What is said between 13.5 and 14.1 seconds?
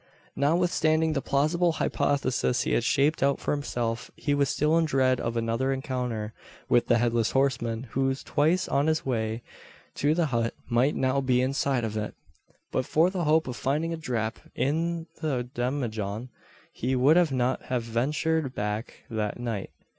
finding a